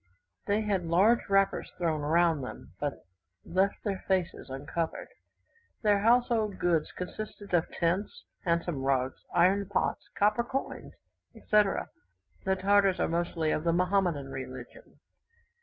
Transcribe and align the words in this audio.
They 0.47 0.61
had 0.61 0.81
large 0.85 1.29
wrappers 1.29 1.71
thrown 1.77 2.01
round 2.01 2.43
them; 2.43 2.73
but 2.79 3.05
left 3.45 3.83
their 3.83 4.03
faces 4.07 4.49
uncovered. 4.49 5.09
Their 5.83 5.99
household 5.99 6.57
goods 6.57 6.91
consisted 6.91 7.53
of 7.53 7.69
tents, 7.71 8.23
handsome 8.43 8.81
rugs, 8.81 9.23
iron 9.31 9.67
pots, 9.69 10.09
copper 10.15 10.43
coins, 10.43 10.95
etc. 11.35 11.89
The 12.45 12.55
Tartars 12.55 12.99
are 12.99 13.07
mostly 13.07 13.51
of 13.51 13.63
the 13.63 13.73
Mahomedan 13.73 14.29
religion. 14.31 14.99